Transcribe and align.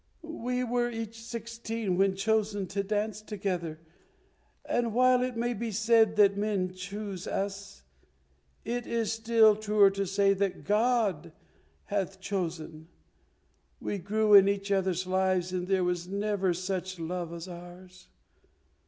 We 0.23 0.63
were 0.63 0.89
each 0.89 1.21
sixteen 1.23 1.95
when 1.95 2.15
chosen 2.15 2.65
to 2.69 2.81
dance 2.81 3.21
together, 3.21 3.79
and 4.65 4.95
while 4.95 5.21
it 5.21 5.37
may 5.37 5.53
be 5.53 5.69
said 5.69 6.15
that 6.15 6.35
men 6.35 6.73
chose 6.73 7.27
us, 7.27 7.83
it 8.65 8.87
is 8.87 9.19
truer 9.19 9.53
still 9.59 9.89
to 9.91 10.05
say 10.07 10.33
that 10.33 10.63
God 10.63 11.33
hath 11.83 12.19
chosen. 12.19 12.87
We 13.79 13.99
grew 13.99 14.33
into 14.33 14.53
each 14.53 14.71
other's 14.71 15.05
lives, 15.05 15.51
and 15.51 15.67
there 15.67 15.83
was 15.83 16.07
never 16.07 16.51
such 16.55 16.97
love 16.99 17.31
as 17.31 17.47
ours. 17.47 18.07